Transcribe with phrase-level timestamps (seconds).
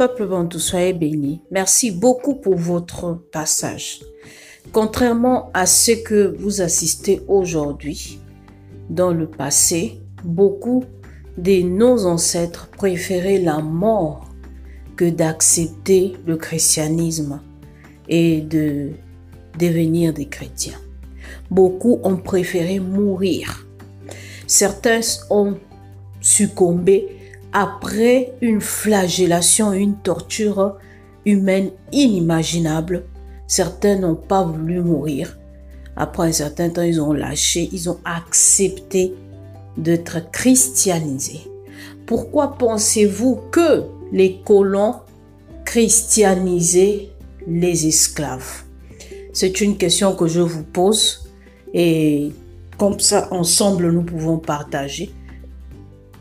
[0.00, 1.42] Peuple bantou, soyez bénis.
[1.50, 4.00] Merci beaucoup pour votre passage.
[4.72, 8.18] Contrairement à ce que vous assistez aujourd'hui,
[8.88, 10.84] dans le passé, beaucoup
[11.36, 14.26] de nos ancêtres préféraient la mort
[14.96, 17.42] que d'accepter le christianisme
[18.08, 18.92] et de
[19.58, 20.80] devenir des chrétiens.
[21.50, 23.66] Beaucoup ont préféré mourir.
[24.46, 25.58] Certains ont
[26.22, 27.06] succombé
[27.52, 30.76] après une flagellation, une torture
[31.24, 33.04] humaine inimaginable.
[33.46, 35.38] Certains n'ont pas voulu mourir.
[35.96, 39.14] Après un certain temps, ils ont lâché, ils ont accepté
[39.76, 41.42] d'être christianisés.
[42.06, 44.96] Pourquoi pensez-vous que les colons
[45.64, 47.10] christianisaient
[47.46, 48.64] les esclaves?
[49.32, 51.28] C'est une question que je vous pose
[51.72, 52.32] et
[52.78, 55.12] comme ça, ensemble, nous pouvons partager.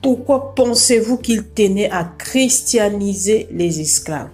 [0.01, 4.29] Pourquoi pensez-vous qu'ils tenaient à christianiser les esclaves?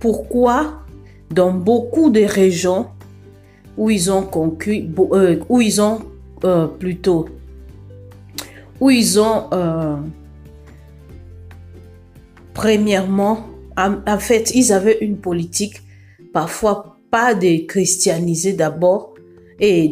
[0.00, 0.82] Pourquoi
[1.30, 2.86] dans beaucoup de régions
[3.76, 6.00] où ils ont conquis, euh, où ils ont
[6.44, 7.28] euh, plutôt,
[8.80, 9.96] où ils ont euh,
[12.54, 15.82] premièrement, en, fait, ils avaient une politique
[16.32, 19.14] parfois pas de christianiser d'abord,
[19.60, 19.90] et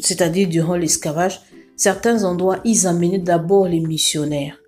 [0.00, 1.40] c'est-à-dire durant l'esclavage,
[1.76, 4.58] certains endroits, ils amenaient d'abord les missionnaires.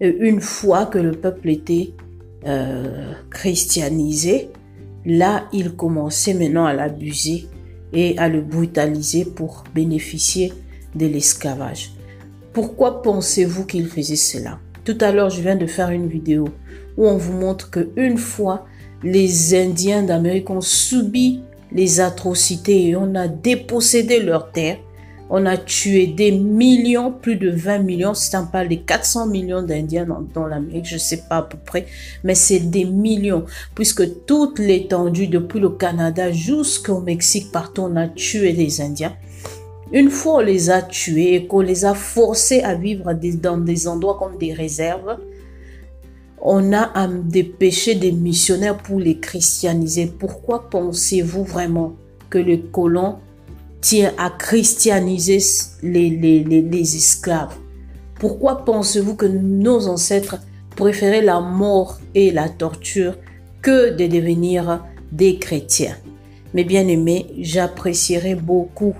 [0.00, 1.94] Et une fois que le peuple était
[3.30, 4.50] christianisé,
[5.04, 7.46] là, ils commençaient maintenant à l'abuser
[7.92, 10.52] et à le brutaliser pour bénéficier
[10.94, 11.92] de l'esclavage.
[12.52, 14.58] Pourquoi pensez-vous qu'il faisait cela?
[14.84, 16.48] Tout à l'heure, je viens de faire une vidéo
[16.96, 18.66] où on vous montre que une fois
[19.02, 24.78] les Indiens d'Amérique ont subi les atrocités et on a dépossédé leurs terres,
[25.30, 29.62] on a tué des millions, plus de 20 millions, c'est un parle de 400 millions
[29.62, 31.86] d'Indiens dans, l'Amérique, je ne sais pas à peu près,
[32.24, 38.08] mais c'est des millions, puisque toute l'étendue, depuis le Canada jusqu'au Mexique, partout, on a
[38.08, 39.14] tué des Indiens.
[39.90, 43.88] Une fois on les a tués et qu'on les a forcés à vivre dans des
[43.88, 45.16] endroits comme des réserves,
[46.40, 50.06] on a dépêché des missionnaires pour les christianiser.
[50.06, 51.94] Pourquoi pensez-vous vraiment
[52.30, 53.16] que les colons
[53.80, 55.38] tient à christianiser
[55.82, 57.56] les, esclaves.
[58.18, 60.38] Pourquoi pensez-vous que nos ancêtres
[60.76, 63.16] préféraient la mort et la torture
[63.62, 65.96] que de devenir des chrétiens?
[66.54, 68.94] Mes bien-aimés, j'apprécierais beaucoup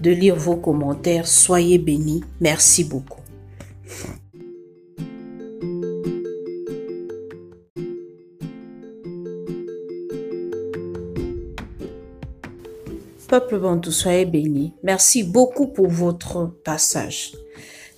[0.00, 1.26] de lire vos commentaires.
[1.26, 2.22] Soyez bénis.
[2.40, 3.20] Merci beaucoup.
[13.32, 14.74] Peuple bantou, soyez bénis.
[14.82, 17.32] Merci beaucoup pour votre passage.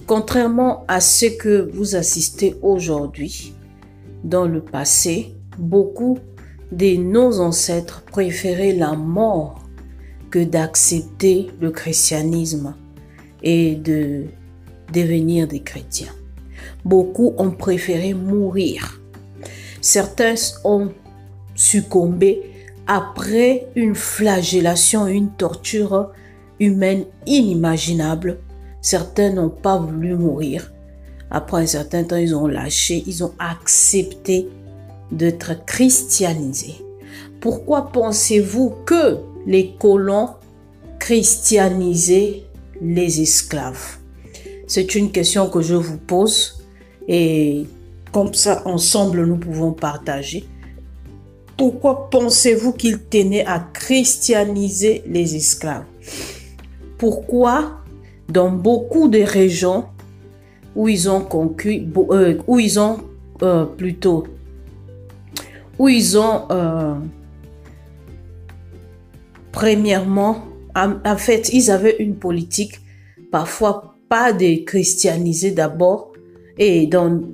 [0.07, 3.53] Contrairement à ce que vous assistez aujourd'hui,
[4.23, 6.21] dans le passé, beaucoup
[6.71, 9.61] de nos ancêtres préféraient la mort
[10.31, 12.77] que d'accepter le christianisme
[13.43, 14.27] et de
[14.93, 16.15] devenir des chrétiens.
[16.85, 19.03] Beaucoup ont préféré mourir.
[19.81, 20.93] Certains ont
[21.57, 22.54] succombé
[22.87, 26.11] après une flagellation, une torture
[26.61, 28.39] humaine inimaginable,
[28.81, 30.73] certains n'ont pas voulu mourir.
[31.31, 34.49] Après un certain temps, ils ont lâché, ils ont accepté
[35.11, 36.77] d'être christianisés.
[37.41, 40.31] Pourquoi pensez-vous que les colons
[40.99, 42.45] christianisaient
[42.81, 43.99] les esclaves?
[44.67, 46.63] C'est une question que je vous pose
[47.09, 47.67] et
[48.13, 50.45] comme ça, ensemble, nous pouvons partager.
[51.57, 55.85] Pourquoi pensez-vous qu'ils tenaient à christianiser les esclaves?
[56.99, 57.81] Pourquoi
[58.29, 59.85] dans beaucoup de régions
[60.75, 62.99] où ils ont conquis, euh, où ils ont
[63.43, 64.25] euh, plutôt,
[65.79, 66.95] où ils ont euh,
[69.53, 70.45] premièrement,
[70.75, 72.81] en, fait, ils avaient une politique
[73.31, 76.13] parfois pas de christianiser d'abord,
[76.59, 76.89] et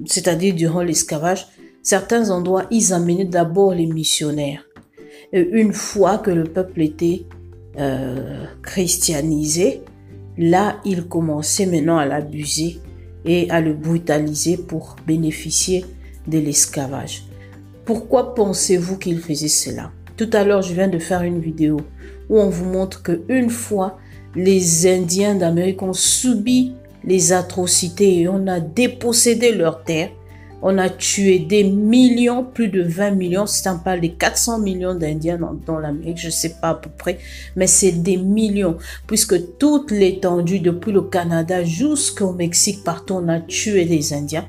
[0.06, 1.46] c'est-à-dire durant l'esclavage,
[1.82, 4.64] certains endroits, ils amenaient d'abord les missionnaires.
[5.32, 7.26] Et une fois que le peuple était
[7.78, 9.82] euh, christianisé,
[10.36, 12.78] là, ils commençaient maintenant à l'abuser
[13.24, 15.84] et à le brutaliser pour bénéficier
[16.26, 17.24] de l'esclavage.
[17.84, 19.92] Pourquoi pensez-vous qu'ils faisaient cela?
[20.16, 21.78] Tout à l'heure, je viens de faire une vidéo
[22.28, 23.98] où on vous montre que une fois
[24.34, 26.74] les Indiens d'Amérique ont subi
[27.04, 30.10] les atrocités et on a dépossédé leurs terres,
[30.62, 34.94] on a tué des millions, plus de 20 millions, c'est un parle de 400 millions
[34.94, 37.18] d'Indiens dans, l'Amérique, je ne sais pas à peu près,
[37.56, 38.76] mais c'est des millions,
[39.06, 44.46] puisque toute l'étendue, depuis le Canada jusqu'au Mexique, partout, on a tué des Indiens.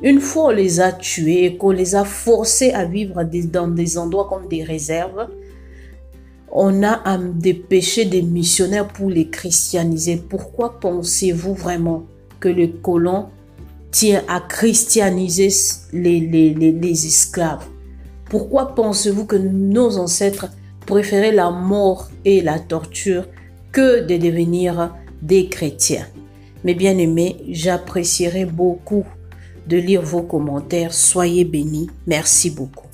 [0.00, 3.98] Une fois on les a tués et qu'on les a forcés à vivre dans des
[3.98, 5.28] endroits comme des réserves,
[6.52, 10.16] on a dépêché des missionnaires pour les christianiser.
[10.16, 12.04] Pourquoi pensez-vous vraiment
[12.40, 13.26] que le colon
[13.90, 15.50] tient à christianiser
[15.92, 17.66] les, esclaves
[18.30, 20.48] Pourquoi pensez-vous que nos ancêtres
[20.86, 23.26] préféraient la mort et la torture
[23.72, 26.06] que de devenir des chrétiens?
[26.64, 29.04] Mes bien-aimés, j'apprécierais beaucoup
[29.66, 30.92] de lire vos commentaires.
[30.92, 31.88] Soyez bénis.
[32.06, 32.86] Merci beaucoup.